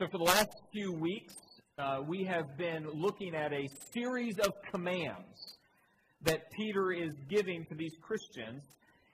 [0.00, 1.34] So, for the last few weeks,
[1.78, 5.58] uh, we have been looking at a series of commands
[6.22, 8.62] that Peter is giving to these Christians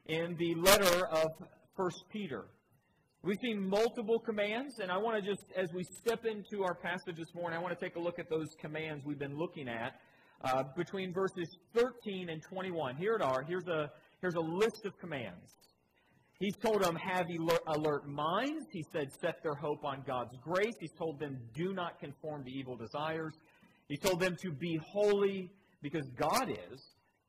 [0.04, 1.26] in the letter of
[1.74, 2.44] 1 Peter.
[3.24, 7.16] We've seen multiple commands, and I want to just, as we step into our passage
[7.16, 9.94] this morning, I want to take a look at those commands we've been looking at
[10.44, 12.94] uh, between verses 13 and 21.
[12.94, 13.42] Here it are.
[13.42, 13.90] Here's a,
[14.20, 15.50] here's a list of commands.
[16.38, 17.26] He's told them, have
[17.66, 18.66] alert minds.
[18.70, 20.74] He said, set their hope on God's grace.
[20.78, 23.34] He's told them, do not conform to evil desires.
[23.88, 26.82] He told them to be holy because God is,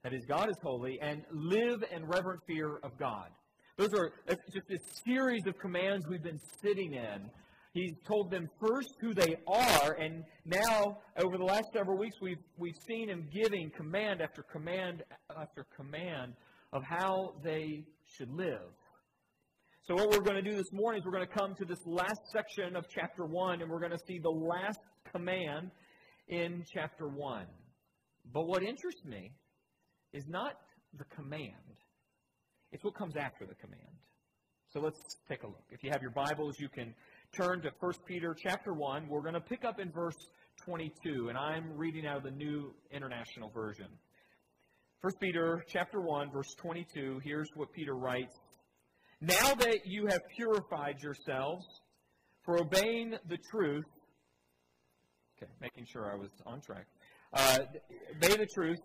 [0.03, 3.29] that is, God is holy, and live in reverent fear of God.
[3.77, 4.11] Those are
[4.51, 7.29] just a series of commands we've been sitting in.
[7.73, 12.41] He's told them first who they are, and now, over the last several weeks, we've,
[12.57, 16.33] we've seen him giving command after command after command
[16.73, 18.71] of how they should live.
[19.87, 21.79] So, what we're going to do this morning is we're going to come to this
[21.85, 24.79] last section of chapter 1, and we're going to see the last
[25.13, 25.71] command
[26.27, 27.45] in chapter 1.
[28.33, 29.31] But what interests me
[30.11, 30.55] is not
[30.97, 31.53] the command,
[32.73, 33.95] it's what comes after the command.
[34.73, 35.63] So let's take a look.
[35.69, 36.93] If you have your Bibles, you can
[37.33, 39.07] turn to 1 Peter chapter 1.
[39.07, 40.17] We're going to pick up in verse
[40.65, 43.87] 22, and I'm reading out of the New International Version.
[44.99, 48.35] 1 Peter chapter 1, verse 22, here's what Peter writes
[49.21, 51.65] now that you have purified yourselves
[52.43, 53.85] for obeying the truth,
[55.37, 56.85] okay, making sure I was on track,
[57.33, 57.59] uh,
[58.15, 58.79] obey the truth,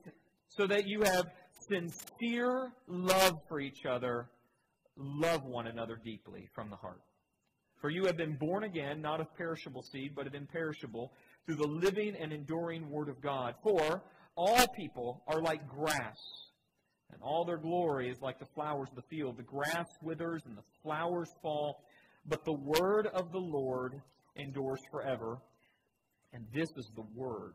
[0.48, 1.26] so that you have
[1.68, 4.28] sincere love for each other,
[4.96, 7.00] love one another deeply from the heart.
[7.80, 11.12] For you have been born again, not of perishable seed, but of imperishable,
[11.44, 13.54] through the living and enduring Word of God.
[13.62, 14.02] For
[14.36, 16.18] all people are like grass
[17.12, 19.36] and all their glory is like the flowers of the field.
[19.36, 21.84] The grass withers and the flowers fall,
[22.26, 24.00] but the word of the Lord
[24.36, 25.38] endures forever.
[26.32, 27.54] And this is the word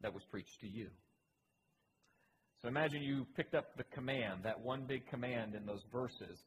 [0.00, 0.88] that was preached to you.
[2.62, 6.44] So imagine you picked up the command, that one big command in those verses.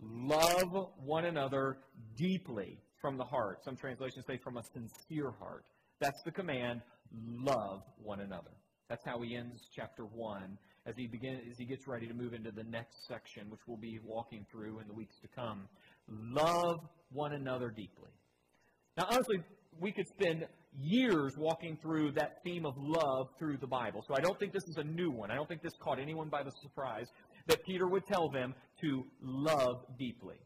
[0.00, 1.78] Love one another
[2.16, 3.62] deeply from the heart.
[3.64, 5.64] Some translations say from a sincere heart.
[6.00, 6.80] That's the command.
[7.14, 8.50] Love one another.
[8.88, 12.34] That's how he ends chapter 1 as he begins as he gets ready to move
[12.34, 15.68] into the next section, which we'll be walking through in the weeks to come.
[16.08, 16.80] Love
[17.12, 18.10] one another deeply.
[18.96, 19.38] Now, honestly,
[19.80, 20.46] we could spend
[20.78, 24.04] years walking through that theme of love through the Bible.
[24.06, 25.30] So I don't think this is a new one.
[25.30, 27.06] I don't think this caught anyone by the surprise
[27.46, 30.36] that Peter would tell them to love deeply.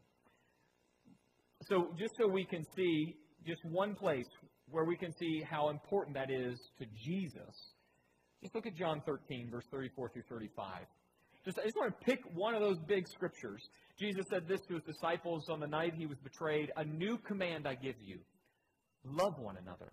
[1.63, 3.15] So just so we can see
[3.45, 4.27] just one place
[4.69, 7.55] where we can see how important that is to Jesus
[8.41, 10.81] just look at John 13, verse 34 through 35.
[11.45, 13.69] Just, I just want to pick one of those big scriptures.
[13.97, 17.67] Jesus said this to his disciples on the night he was betrayed A new command
[17.67, 18.19] I give you
[19.05, 19.91] love one another.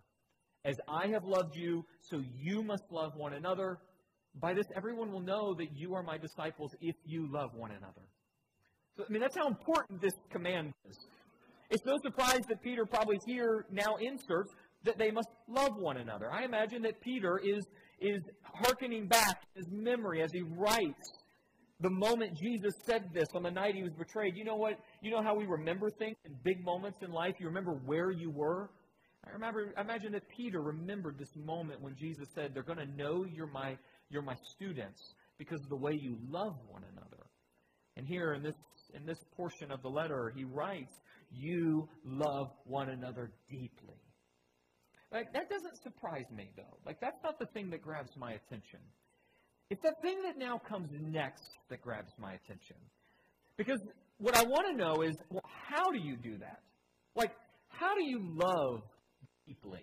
[0.64, 3.78] As I have loved you, so you must love one another.
[4.40, 8.02] By this, everyone will know that you are my disciples if you love one another.
[8.96, 10.96] So, I mean, that's how important this command is.
[11.70, 14.50] It's no surprise that Peter probably here now inserts
[14.84, 16.30] that they must love one another.
[16.32, 17.64] I imagine that Peter is
[18.00, 21.12] is hearkening back his memory as he writes
[21.80, 24.36] the moment Jesus said this on the night he was betrayed.
[24.36, 24.78] You know what?
[25.02, 27.34] You know how we remember things in big moments in life?
[27.38, 28.70] You remember where you were?
[29.26, 33.24] I remember I imagine that Peter remembered this moment when Jesus said, They're gonna know
[33.24, 33.76] you're my
[34.10, 37.26] you're my students because of the way you love one another.
[37.96, 38.54] And here in this
[38.94, 40.94] in this portion of the letter, he writes,
[41.32, 44.00] You love one another deeply.
[45.14, 46.76] Like, that doesn't surprise me, though.
[46.84, 48.80] Like, that's not the thing that grabs my attention.
[49.70, 52.76] It's the thing that now comes next that grabs my attention.
[53.56, 53.78] Because
[54.18, 56.58] what I want to know is, well, how do you do that?
[57.14, 57.30] Like,
[57.68, 58.82] how do you love
[59.46, 59.82] deeply?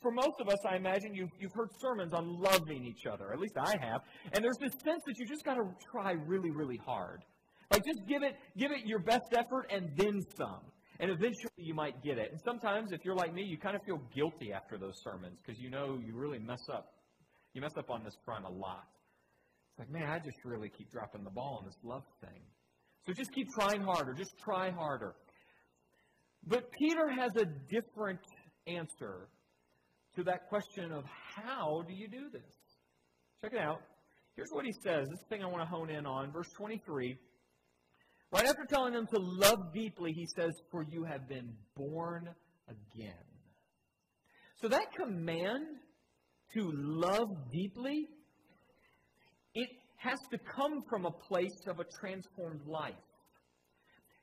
[0.00, 3.32] For most of us, I imagine you've, you've heard sermons on loving each other.
[3.32, 4.02] At least I have.
[4.32, 7.24] And there's this sense that you just got to try really, really hard.
[7.72, 10.60] Like, just give it, give it your best effort and then some
[11.02, 12.30] and eventually you might get it.
[12.30, 15.60] And sometimes, if you're like me, you kind of feel guilty after those sermons because
[15.60, 16.94] you know you really mess up.
[17.54, 18.86] You mess up on this front a lot.
[19.72, 22.40] It's like, man, I just really keep dropping the ball on this love thing.
[23.04, 24.14] So just keep trying harder.
[24.14, 25.16] Just try harder.
[26.46, 28.20] But Peter has a different
[28.68, 29.28] answer
[30.14, 31.02] to that question of
[31.34, 32.54] how do you do this?
[33.42, 33.80] Check it out.
[34.36, 35.08] Here's what he says.
[35.10, 36.30] This thing I want to hone in on.
[36.30, 37.18] Verse 23.
[38.32, 42.30] Right after telling them to love deeply, he says, For you have been born
[42.66, 43.12] again.
[44.60, 45.66] So that command
[46.54, 48.08] to love deeply,
[49.54, 52.94] it has to come from a place of a transformed life.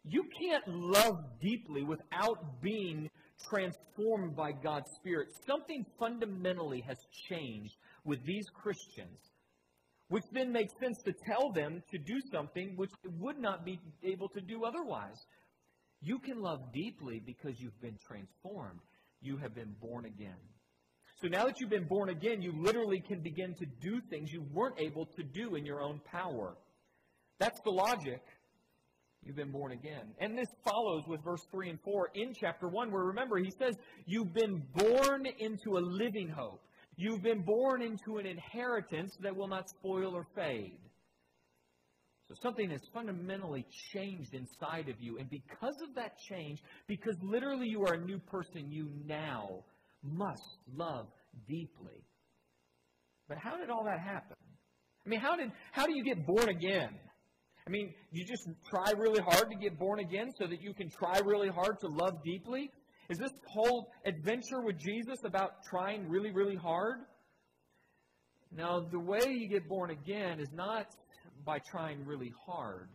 [0.04, 3.10] You can't love deeply without being
[3.48, 6.98] transformed by God's Spirit, something fundamentally has
[7.30, 9.20] changed with these Christians,
[10.10, 13.80] which then makes sense to tell them to do something which they would not be
[14.04, 15.26] able to do otherwise.
[16.02, 18.80] You can love deeply because you've been transformed.
[19.22, 20.38] You have been born again.
[21.22, 24.46] So now that you've been born again, you literally can begin to do things you
[24.54, 26.56] weren't able to do in your own power.
[27.40, 28.22] That's the logic.
[29.24, 30.14] You've been born again.
[30.20, 33.76] And this follows with verse 3 and 4 in chapter 1, where remember, he says,
[34.06, 36.62] You've been born into a living hope.
[37.02, 40.82] You've been born into an inheritance that will not spoil or fade.
[42.28, 45.18] So something has fundamentally changed inside of you.
[45.18, 49.64] And because of that change, because literally you are a new person, you now
[50.04, 50.44] must
[50.76, 51.08] love
[51.48, 52.04] deeply.
[53.30, 54.36] But how did all that happen?
[55.06, 56.90] I mean, how did how do you get born again?
[57.66, 60.90] I mean, you just try really hard to get born again so that you can
[60.90, 62.70] try really hard to love deeply?
[63.10, 67.00] Is this whole adventure with Jesus about trying really, really hard?
[68.56, 70.86] Now, the way you get born again is not
[71.44, 72.88] by trying really hard.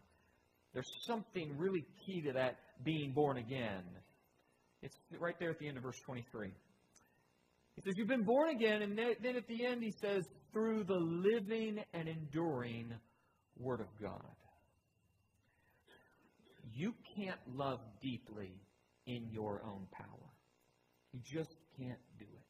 [0.72, 3.82] There's something really key to that being born again.
[4.82, 6.48] It's right there at the end of verse 23.
[7.76, 10.94] He says, You've been born again, and then at the end he says, through the
[10.94, 12.92] living and enduring
[13.58, 14.20] Word of God.
[16.72, 18.52] You can't love deeply
[19.06, 20.30] in your own power.
[21.12, 22.46] You just can't do it.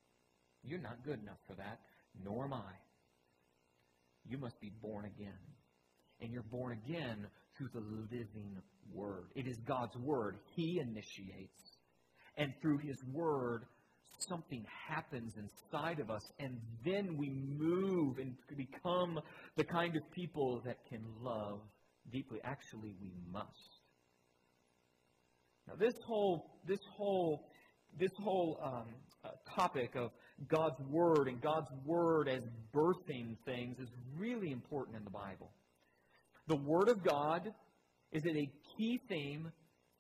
[0.63, 1.81] You're not good enough for that,
[2.25, 2.73] nor am I.
[4.27, 5.33] You must be born again.
[6.21, 8.57] And you're born again through the living
[8.93, 9.27] Word.
[9.35, 10.37] It is God's Word.
[10.55, 11.61] He initiates.
[12.37, 13.65] And through His Word,
[14.29, 19.19] something happens inside of us, and then we move and become
[19.57, 21.61] the kind of people that can love
[22.13, 22.39] deeply.
[22.45, 23.74] Actually, we must.
[25.67, 27.49] Now, this whole this whole
[27.99, 28.87] this whole um,
[29.25, 30.11] uh, topic of
[30.49, 32.43] God's word and God's word as
[32.75, 35.51] birthing things is really important in the Bible.
[36.49, 37.53] The word of God
[38.13, 39.51] is a key theme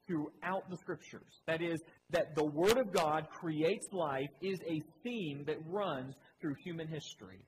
[0.06, 1.40] throughout the scriptures.
[1.46, 1.80] That is,
[2.10, 7.40] that the Word of God creates life is a theme that runs through human history.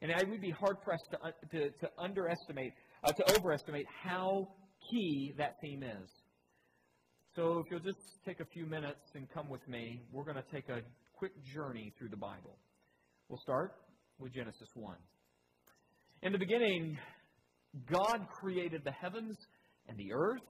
[0.00, 2.72] And I would be hard pressed to, to, to underestimate,
[3.04, 4.48] uh, to overestimate how
[4.90, 6.08] key that theme is.
[7.38, 10.52] So if you'll just take a few minutes and come with me, we're going to
[10.52, 10.80] take a
[11.12, 12.58] quick journey through the Bible.
[13.28, 13.74] We'll start
[14.18, 14.96] with Genesis 1.
[16.22, 16.98] In the beginning,
[17.88, 19.36] God created the heavens
[19.86, 20.40] and the earth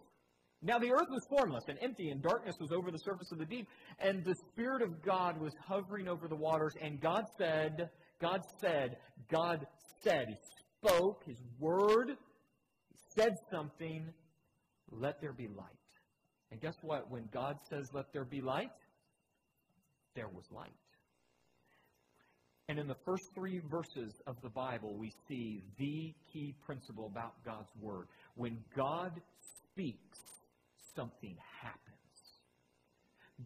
[0.61, 3.44] now the earth was formless and empty, and darkness was over the surface of the
[3.44, 3.69] deep,
[4.00, 6.73] and the Spirit of God was hovering over the waters.
[6.82, 8.96] And God said, God said,
[9.31, 9.64] God
[10.02, 10.37] said, He
[10.81, 14.12] spoke His word, He said something,
[14.91, 15.78] let there be light.
[16.50, 17.11] And guess what?
[17.11, 18.71] When God says, let there be light,
[20.15, 20.73] there was light.
[22.69, 27.33] And in the first three verses of the Bible, we see the key principle about
[27.45, 28.09] God's Word.
[28.35, 29.12] When God
[29.73, 30.19] speaks,
[30.95, 31.89] something happens.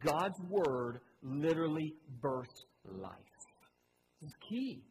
[0.05, 3.13] God's word literally births life.
[4.21, 4.83] This is key.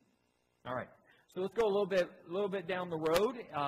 [0.66, 0.90] All right.
[1.34, 3.60] So let's go a little bit, a little bit down the road uh,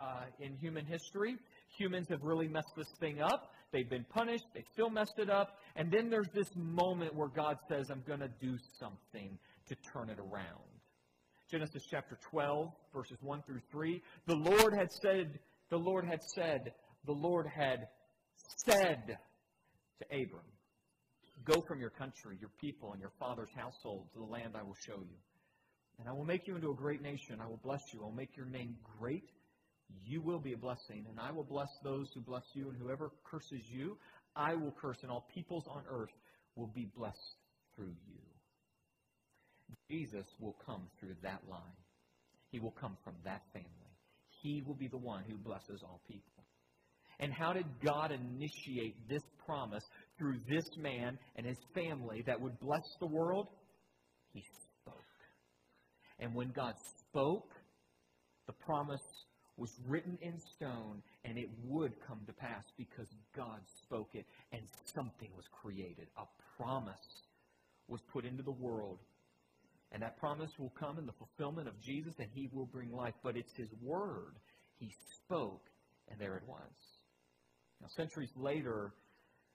[0.00, 1.36] uh, in human history.
[1.78, 3.52] Humans have really messed this thing up.
[3.74, 4.46] They've been punished.
[4.54, 5.58] They still messed it up.
[5.74, 10.10] And then there's this moment where God says, "I'm going to do something to turn
[10.10, 10.74] it around."
[11.50, 14.00] Genesis chapter 12, verses 1 through 3.
[14.26, 15.38] The Lord had said,
[15.70, 16.72] the Lord had said,
[17.04, 17.88] the Lord had
[18.64, 19.18] said
[19.98, 20.42] to Abram,
[21.44, 24.76] Go from your country, your people, and your father's household to the land I will
[24.86, 25.16] show you.
[25.98, 27.40] And I will make you into a great nation.
[27.40, 28.00] I will bless you.
[28.00, 29.30] I will make your name great.
[30.04, 31.06] You will be a blessing.
[31.08, 32.68] And I will bless those who bless you.
[32.68, 33.96] And whoever curses you,
[34.36, 34.98] I will curse.
[35.02, 36.12] And all peoples on earth
[36.56, 37.36] will be blessed
[37.76, 38.20] through you.
[39.90, 41.60] Jesus will come through that line.
[42.50, 43.68] He will come from that family.
[44.42, 46.44] He will be the one who blesses all people.
[47.20, 49.84] And how did God initiate this promise
[50.18, 53.48] through this man and his family that would bless the world?
[54.32, 54.42] He
[54.82, 54.94] spoke.
[56.18, 56.74] And when God
[57.08, 57.50] spoke,
[58.46, 59.00] the promise
[59.56, 63.06] was written in stone and it would come to pass because
[63.36, 64.62] God spoke it and
[64.94, 66.08] something was created.
[66.18, 66.24] A
[66.56, 67.22] promise
[67.88, 68.98] was put into the world.
[69.92, 73.14] And that promise will come in the fulfillment of Jesus and he will bring life.
[73.22, 74.34] But it's his word.
[74.78, 74.92] He
[75.24, 75.62] spoke
[76.10, 76.72] and there it was.
[77.80, 78.92] Now, centuries later,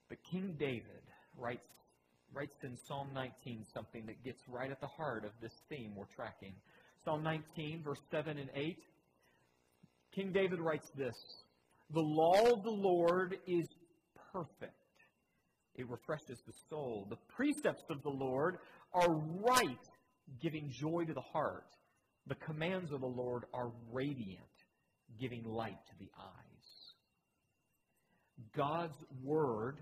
[0.09, 1.03] the King David
[1.37, 1.67] writes,
[2.33, 6.05] writes in Psalm 19 something that gets right at the heart of this theme we're
[6.15, 6.53] tracking.
[7.03, 8.77] Psalm 19, verse 7 and 8.
[10.13, 11.15] King David writes this
[11.91, 13.67] The law of the Lord is
[14.31, 14.73] perfect,
[15.75, 17.07] it refreshes the soul.
[17.09, 18.57] The precepts of the Lord
[18.93, 19.87] are right,
[20.41, 21.65] giving joy to the heart.
[22.27, 24.43] The commands of the Lord are radiant,
[25.19, 26.49] giving light to the eyes.
[28.55, 29.77] God's word,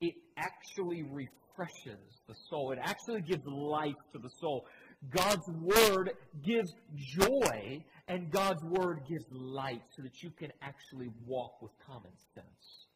[0.00, 2.72] it actually refreshes the soul.
[2.72, 4.66] It actually gives life to the soul.
[5.10, 6.12] God's word
[6.44, 12.12] gives joy, and God's word gives light so that you can actually walk with common
[12.34, 12.86] sense.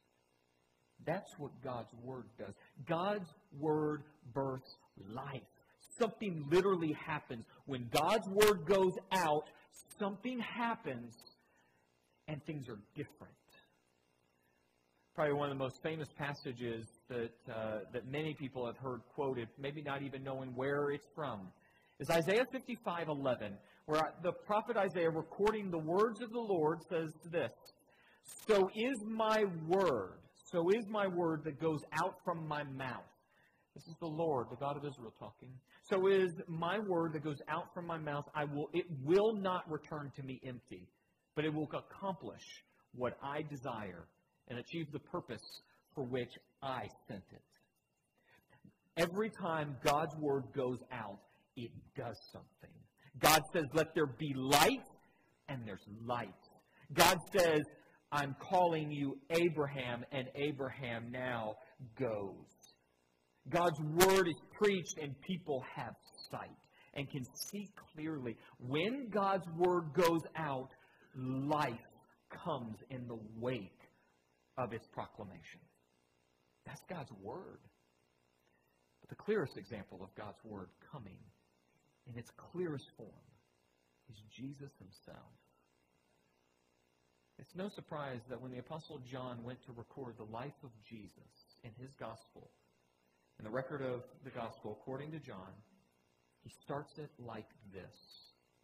[1.05, 2.55] That's what God's word does.
[2.89, 4.77] God's word births
[5.09, 5.43] life.
[5.99, 7.45] Something literally happens.
[7.67, 9.45] When God's word goes out,
[9.99, 11.15] something happens
[12.29, 13.33] and things are different.
[15.15, 19.49] Probably one of the most famous passages that, uh, that many people have heard quoted,
[19.59, 21.49] maybe not even knowing where it's from,
[21.99, 23.53] is Isaiah 55 11,
[23.87, 27.53] where the prophet Isaiah, recording the words of the Lord, says this
[28.47, 30.19] So is my word
[30.53, 33.03] so is my word that goes out from my mouth.
[33.75, 35.51] This is the Lord, the God of Israel talking.
[35.83, 38.25] So is my word that goes out from my mouth.
[38.35, 40.89] I will it will not return to me empty,
[41.35, 42.63] but it will accomplish
[42.95, 44.07] what I desire
[44.49, 45.43] and achieve the purpose
[45.95, 47.43] for which I sent it.
[48.97, 51.19] Every time God's word goes out,
[51.57, 52.77] it does something.
[53.19, 54.85] God says, Let there be light,
[55.49, 56.29] and there's light.
[56.93, 57.61] God says,
[58.13, 61.55] I'm calling you Abraham, and Abraham now
[61.99, 62.47] goes.
[63.49, 65.95] God's word is preached, and people have
[66.31, 66.51] sight
[66.95, 68.37] and can see clearly.
[68.59, 70.71] When God's word goes out,
[71.17, 71.75] life
[72.45, 73.81] comes in the wake
[74.59, 75.61] of its proclamation.
[76.65, 77.61] That's God's word.
[79.01, 81.19] But the clearest example of God's word coming
[82.09, 83.27] in its clearest form
[84.09, 85.35] is Jesus himself.
[87.39, 91.33] It's no surprise that when the Apostle John went to record the life of Jesus
[91.65, 92.51] in his gospel,
[93.39, 95.53] in the record of the gospel according to John,
[96.43, 97.93] he starts it like this.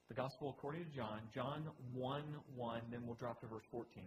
[0.08, 2.22] The gospel according to John, John 1
[2.54, 4.04] 1, then we'll drop to verse 14.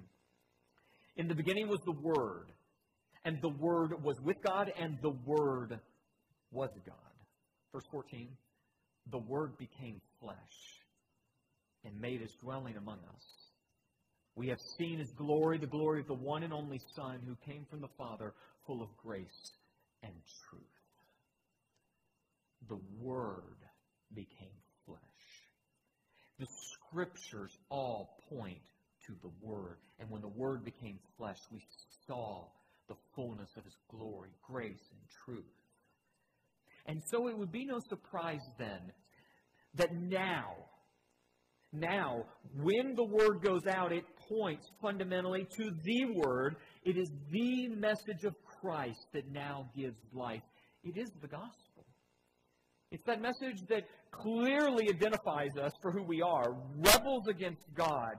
[1.17, 2.51] In the beginning was the Word,
[3.23, 5.79] and the Word was with God, and the Word
[6.51, 6.95] was God.
[7.71, 8.29] Verse 14,
[9.11, 10.35] the Word became flesh
[11.83, 13.23] and made his dwelling among us.
[14.35, 17.65] We have seen his glory, the glory of the one and only Son who came
[17.69, 18.33] from the Father,
[18.67, 19.51] full of grace
[20.03, 20.13] and
[20.49, 20.61] truth.
[22.67, 23.57] The Word
[24.13, 24.47] became
[24.85, 24.99] flesh.
[26.39, 28.61] The Scriptures all point
[29.05, 29.77] to the Word.
[29.99, 31.63] And when the Word became flesh, we
[32.07, 32.45] saw
[32.87, 35.45] the fullness of his glory, grace, and truth.
[36.85, 38.91] And so it would be no surprise then
[39.75, 40.53] that now,
[41.73, 42.23] now,
[42.61, 46.55] when the word goes out, it points fundamentally to the word.
[46.83, 50.43] It is the message of Christ that now gives life.
[50.83, 51.85] It is the gospel.
[52.91, 58.13] It's that message that clearly identifies us for who we are rebels against God,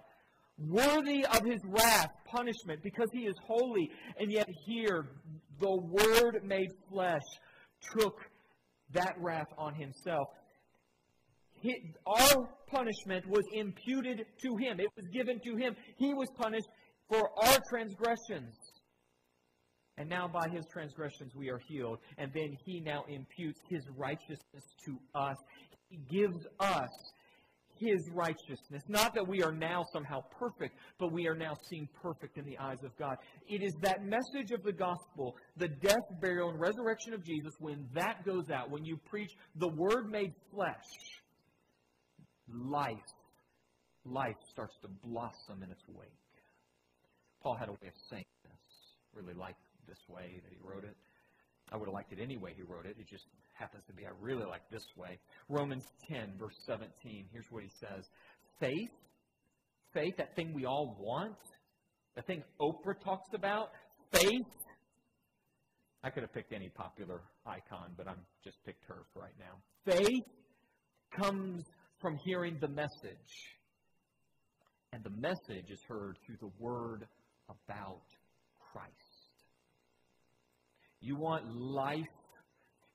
[0.59, 3.91] worthy of his wrath, punishment, because he is holy.
[4.19, 5.07] And yet, here,
[5.61, 7.23] the Word made flesh
[7.99, 8.21] took
[8.93, 10.29] that wrath on himself
[12.07, 14.81] our punishment was imputed to him.
[14.81, 15.75] It was given to him.
[15.97, 16.69] He was punished
[17.09, 18.55] for our transgressions.
[19.99, 21.99] And now by his transgressions we are healed.
[22.19, 25.37] And then he now imputes his righteousness to us.
[25.89, 26.91] He gives us
[27.79, 28.83] his righteousness.
[28.89, 32.59] Not that we are now somehow perfect, but we are now seen perfect in the
[32.59, 33.17] eyes of God.
[33.49, 37.87] It is that message of the gospel, the death, burial, and resurrection of Jesus, when
[37.95, 40.73] that goes out, when you preach the Word made flesh,
[42.49, 42.97] life,
[44.05, 46.09] life starts to blossom in its wake.
[47.43, 48.53] Paul had a way of saying this.
[49.15, 50.97] Really liked this way that he wrote it.
[51.73, 52.97] I would have liked it any way he wrote it.
[52.99, 55.19] It just happens to be I really like this way.
[55.49, 57.27] Romans 10, verse 17.
[57.33, 58.05] Here's what he says
[58.61, 58.91] Faith,
[59.93, 61.35] faith, that thing we all want,
[62.15, 63.71] the thing Oprah talks about,
[64.13, 64.31] faith.
[66.05, 69.57] I could have picked any popular icon, but I'm just picked her for right now.
[69.85, 70.25] Faith
[71.21, 71.65] comes
[72.01, 73.57] from hearing the message.
[74.93, 77.07] And the message is heard through the word
[77.49, 78.05] about
[78.73, 79.06] Christ.
[81.07, 82.03] You want life,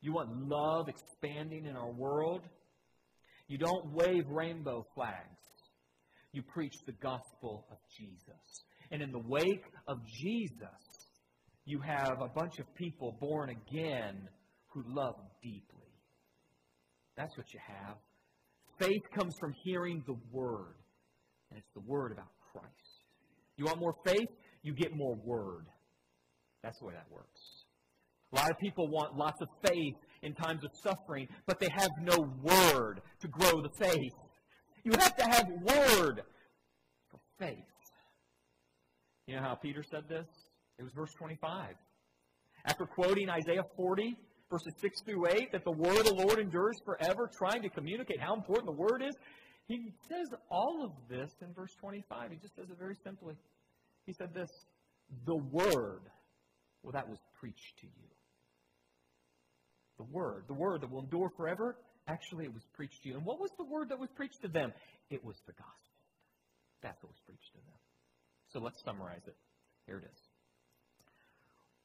[0.01, 2.41] you want love expanding in our world.
[3.47, 5.39] You don't wave rainbow flags.
[6.33, 8.65] You preach the gospel of Jesus.
[8.91, 11.07] And in the wake of Jesus,
[11.63, 14.27] you have a bunch of people born again
[14.73, 15.93] who love deeply.
[17.15, 17.95] That's what you have.
[18.77, 20.75] Faith comes from hearing the Word,
[21.49, 22.67] and it's the Word about Christ.
[23.55, 24.27] You want more faith?
[24.63, 25.67] You get more Word.
[26.61, 27.60] That's the way that works.
[28.31, 31.89] A lot of people want lots of faith in times of suffering, but they have
[32.01, 34.13] no word to grow the faith.
[34.83, 36.21] You have to have word
[37.09, 37.57] for faith.
[39.27, 40.27] You know how Peter said this?
[40.79, 41.75] It was verse 25.
[42.65, 44.15] After quoting Isaiah 40,
[44.49, 48.19] verses 6 through 8, that the word of the Lord endures forever, trying to communicate
[48.19, 49.15] how important the word is,
[49.67, 52.31] he says all of this in verse 25.
[52.31, 53.35] He just says it very simply.
[54.05, 54.49] He said this
[55.25, 56.01] The word,
[56.83, 58.10] well, that was preached to you.
[60.01, 61.77] The word, the word that will endure forever,
[62.07, 63.15] actually, it was preached to you.
[63.17, 64.73] And what was the word that was preached to them?
[65.11, 66.01] It was the gospel.
[66.81, 67.77] That's what was preached to them.
[68.49, 69.37] So let's summarize it.
[69.85, 70.21] Here it is.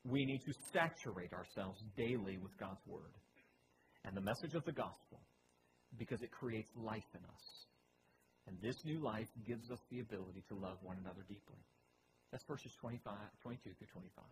[0.08, 3.12] We need to saturate ourselves daily with God's word
[4.06, 5.20] and the message of the gospel
[5.98, 7.44] because it creates life in us.
[8.48, 11.60] And this new life gives us the ability to love one another deeply.
[12.32, 14.24] That's verses 25, 22 through 25.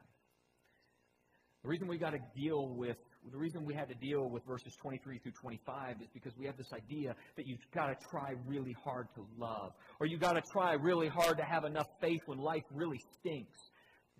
[1.64, 2.98] The reason we got to deal with
[3.32, 6.58] the reason we had to deal with verses 23 through 25 is because we have
[6.58, 10.42] this idea that you've got to try really hard to love, or you've got to
[10.52, 13.58] try really hard to have enough faith when life really stinks.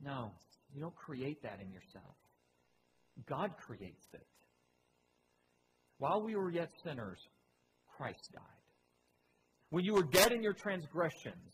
[0.03, 0.31] No,
[0.75, 2.15] you don't create that in yourself.
[3.29, 4.27] God creates it.
[5.99, 7.19] While we were yet sinners,
[7.99, 8.43] Christ died.
[9.69, 11.53] When you were dead in your transgressions,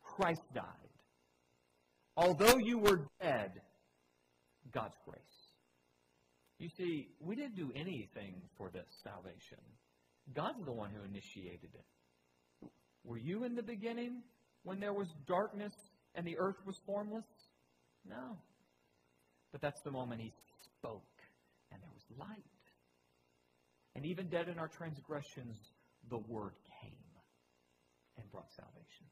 [0.00, 0.64] Christ died.
[2.16, 3.50] Although you were dead,
[4.74, 5.20] God's grace.
[6.58, 9.58] You see, we didn't do anything for this salvation.
[10.34, 12.68] God's the one who initiated it.
[13.04, 14.22] Were you in the beginning
[14.62, 15.74] when there was darkness
[16.14, 17.26] and the earth was formless?
[18.08, 18.38] No.
[19.52, 20.32] But that's the moment he
[20.78, 21.02] spoke
[21.70, 22.44] and there was light.
[23.94, 25.56] And even dead in our transgressions,
[26.08, 26.92] the word came
[28.18, 29.06] and brought salvation.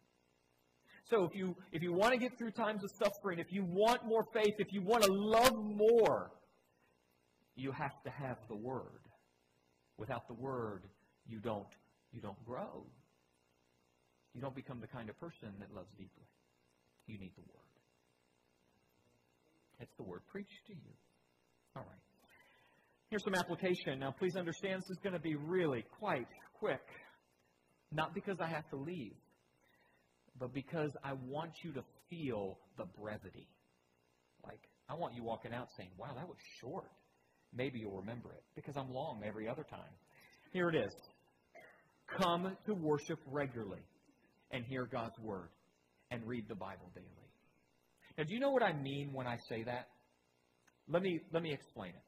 [1.13, 4.07] So if you if you want to get through times of suffering, if you want
[4.07, 6.31] more faith, if you want to love more,
[7.55, 9.03] you have to have the word.
[9.99, 10.85] Without the word,
[11.29, 11.67] you don't
[12.13, 12.87] you don't grow.
[14.35, 16.25] You don't become the kind of person that loves deeply.
[17.07, 17.73] You need the word.
[19.81, 20.93] It's the word preached to you.
[21.77, 22.01] All right.
[23.11, 23.99] Here's some application.
[23.99, 26.81] Now, please understand this is going to be really quite quick.
[27.91, 29.13] Not because I have to leave,
[30.39, 33.49] but because I want you to feel the brevity.
[34.45, 36.91] Like, I want you walking out saying, wow, that was short.
[37.55, 39.93] Maybe you'll remember it because I'm long every other time.
[40.53, 40.93] Here it is
[42.21, 43.81] Come to worship regularly
[44.51, 45.49] and hear God's word
[46.11, 47.07] and read the Bible daily.
[48.19, 49.89] Now, do you know what I mean when I say that?
[50.89, 52.03] Let me, let me explain it.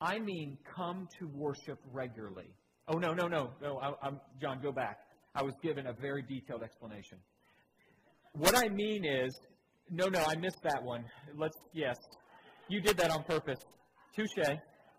[0.00, 2.50] I mean, come to worship regularly.
[2.88, 3.78] Oh, no, no, no, no.
[3.78, 4.98] I, John, go back.
[5.34, 7.18] I was given a very detailed explanation.
[8.38, 9.36] What I mean is,
[9.90, 11.04] no, no, I missed that one.
[11.36, 11.96] Let's, yes.
[12.68, 13.58] You did that on purpose.
[14.14, 14.48] Touche.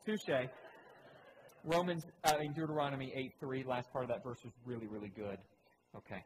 [0.06, 0.50] Touche.
[1.64, 5.38] Romans, uh, in Deuteronomy 8 3, last part of that verse was really, really good.
[5.96, 6.22] Okay.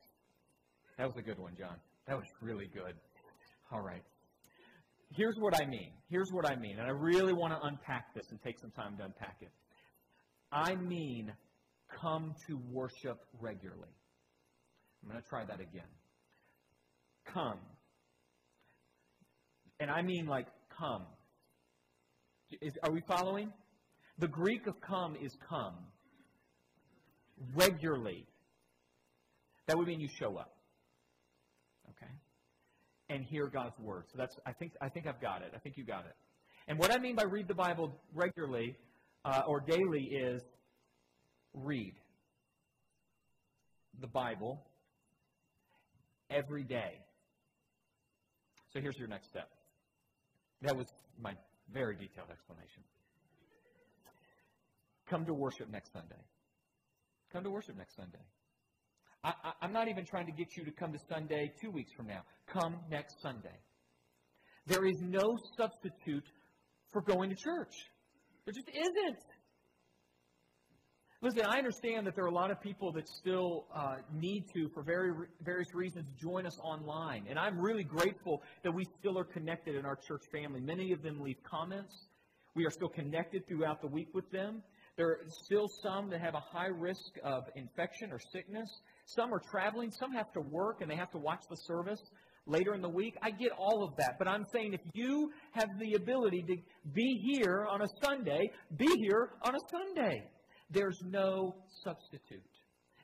[0.97, 1.76] That was a good one, John.
[2.08, 2.95] That was really good.
[3.71, 4.04] All right.
[5.15, 5.91] Here's what I mean.
[6.10, 6.80] Here's what I mean.
[6.80, 9.52] And I really want to unpack this and take some time to unpack it.
[10.52, 11.32] I mean,
[12.02, 13.93] come to worship regularly.
[15.04, 15.89] I'm going to try that again.
[17.34, 17.60] Come.
[19.80, 21.04] And I mean like come.
[22.62, 23.52] Is, are we following?
[24.19, 25.74] The Greek of come is come.
[27.56, 28.28] Regularly.
[29.67, 30.56] That would mean you show up.
[31.89, 32.12] Okay?
[33.10, 34.04] And hear God's word.
[34.12, 35.52] So that's I think I think I've got it.
[35.56, 36.15] I think you got it.
[36.67, 38.78] And what I mean by read the Bible regularly
[39.26, 40.41] uh, or daily is
[41.54, 41.96] read
[44.00, 44.62] the Bible
[46.30, 47.03] every day.
[48.73, 49.49] So here's your next step.
[50.63, 50.88] That was
[51.21, 51.33] my
[51.71, 52.83] very detailed explanation.
[55.09, 56.21] Come to worship next Sunday.
[57.31, 58.23] Come to worship next Sunday.
[59.23, 62.07] I, am not even trying to get you to come to Sunday two weeks from
[62.07, 62.23] now.
[62.47, 63.55] Come next Sunday.
[64.65, 66.25] There is no substitute
[66.91, 67.73] for going to church.
[68.45, 69.19] There just isn't.
[71.23, 74.67] Listen, I understand that there are a lot of people that still uh, need to,
[74.73, 77.27] for very, various reasons, join us online.
[77.29, 80.59] And I'm really grateful that we still are connected in our church family.
[80.59, 81.95] Many of them leave comments.
[82.55, 84.63] We are still connected throughout the week with them.
[84.97, 88.67] There are still some that have a high risk of infection or sickness.
[89.05, 89.91] Some are traveling.
[89.91, 92.01] Some have to work and they have to watch the service
[92.47, 93.15] later in the week.
[93.21, 94.15] I get all of that.
[94.19, 96.57] But I'm saying if you have the ability to
[96.93, 100.27] be here on a Sunday, be here on a Sunday.
[100.73, 102.41] There's no substitute.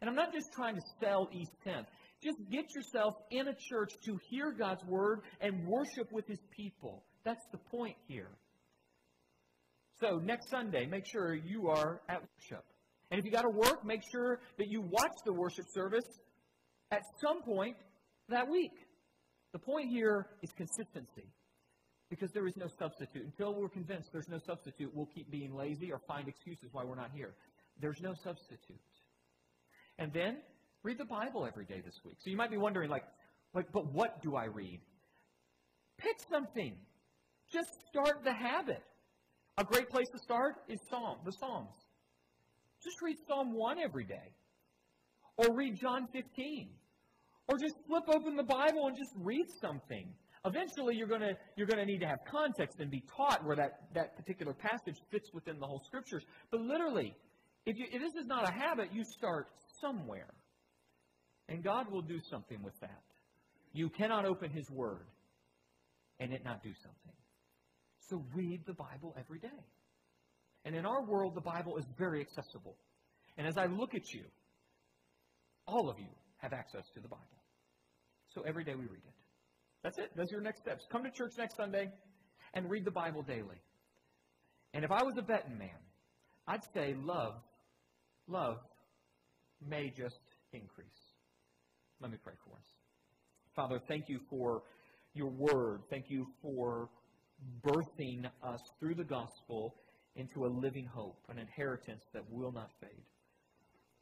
[0.02, 1.86] And I'm not just trying to sell East 10th.
[2.24, 7.04] Just get yourself in a church to hear God's word and worship with his people.
[7.24, 8.30] That's the point here.
[10.02, 12.66] So next Sunday, make sure you are at worship.
[13.12, 16.06] And if you got to work, make sure that you watch the worship service
[16.92, 17.76] at some point
[18.30, 18.72] that week.
[19.52, 21.28] The point here is consistency.
[22.10, 23.24] Because there is no substitute.
[23.24, 26.96] Until we're convinced there's no substitute, we'll keep being lazy or find excuses why we're
[26.96, 27.34] not here.
[27.80, 28.80] There's no substitute.
[29.98, 30.38] And then
[30.84, 32.18] read the Bible every day this week.
[32.20, 33.04] So you might be wondering, like,
[33.54, 34.80] like, but what do I read?
[35.98, 36.76] Pick something.
[37.52, 38.84] Just start the habit.
[39.58, 41.76] A great place to start is Psalm, the Psalms.
[42.84, 44.34] Just read Psalm 1 every day.
[45.38, 46.70] Or read John 15.
[47.48, 50.08] Or just flip open the Bible and just read something.
[50.46, 53.90] Eventually, you're going to you're to need to have context and be taught where that,
[53.94, 56.24] that particular passage fits within the whole scriptures.
[56.52, 57.14] But literally,
[57.70, 59.48] if, you, if this is not a habit, you start
[59.80, 60.34] somewhere.
[61.48, 63.04] And God will do something with that.
[63.74, 65.06] You cannot open His Word
[66.20, 67.14] and it not do something.
[68.10, 69.64] So read the Bible every day.
[70.66, 72.76] And in our world, the Bible is very accessible.
[73.38, 74.24] And as I look at you,
[75.68, 77.24] all of you have access to the Bible.
[78.34, 79.14] So every day we read it.
[79.84, 80.10] That's it.
[80.16, 80.86] Those are your next steps.
[80.92, 81.92] Come to church next Sunday
[82.54, 83.62] and read the Bible daily.
[84.74, 85.70] And if I was a betting man,
[86.48, 87.36] I'd say love,
[88.30, 88.58] love
[89.68, 90.20] may just
[90.54, 90.88] increase.
[92.02, 92.66] Let me pray for us.
[93.56, 94.64] Father, thank you for
[95.14, 95.82] your word.
[95.90, 96.90] Thank you for
[97.66, 99.76] birthing us through the gospel
[100.16, 103.04] into a living hope, an inheritance that will not fade.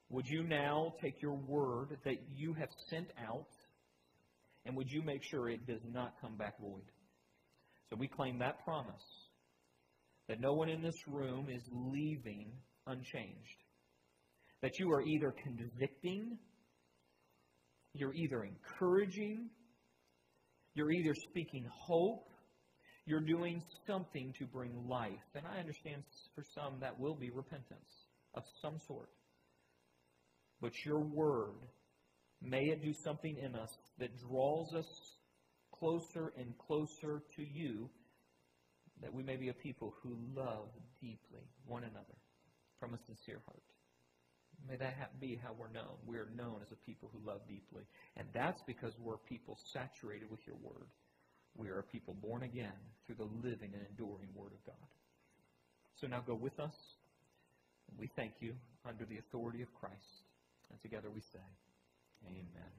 [0.09, 3.47] Would you now take your word that you have sent out
[4.65, 6.91] and would you make sure it does not come back void?
[7.89, 9.03] So we claim that promise
[10.27, 12.51] that no one in this room is leaving
[12.85, 13.63] unchanged.
[14.61, 16.37] That you are either convicting,
[17.93, 19.49] you're either encouraging,
[20.73, 22.29] you're either speaking hope,
[23.05, 25.11] you're doing something to bring life.
[25.35, 26.03] And I understand
[26.35, 29.09] for some that will be repentance of some sort.
[30.59, 31.55] But your word
[32.41, 34.85] May it do something in us that draws us
[35.71, 37.89] closer and closer to you,
[39.01, 40.69] that we may be a people who love
[41.01, 42.17] deeply one another
[42.79, 43.63] from a sincere heart.
[44.67, 45.95] May that be how we're known.
[46.05, 47.83] We are known as a people who love deeply.
[48.15, 50.87] And that's because we're people saturated with your word.
[51.55, 54.87] We are a people born again through the living and enduring word of God.
[55.99, 56.75] So now go with us.
[57.97, 58.53] We thank you
[58.87, 60.23] under the authority of Christ.
[60.71, 61.39] And together we say,
[62.25, 62.77] Amen